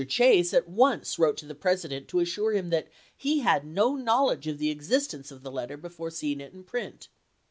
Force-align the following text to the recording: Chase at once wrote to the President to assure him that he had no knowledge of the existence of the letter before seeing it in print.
Chase 0.07 0.51
at 0.51 0.67
once 0.67 1.19
wrote 1.19 1.37
to 1.37 1.45
the 1.45 1.53
President 1.53 2.07
to 2.07 2.21
assure 2.21 2.53
him 2.53 2.71
that 2.71 2.87
he 3.15 3.41
had 3.41 3.63
no 3.63 3.95
knowledge 3.95 4.47
of 4.47 4.57
the 4.57 4.71
existence 4.71 5.29
of 5.29 5.43
the 5.43 5.51
letter 5.51 5.77
before 5.77 6.09
seeing 6.09 6.41
it 6.41 6.53
in 6.53 6.63
print. 6.63 7.07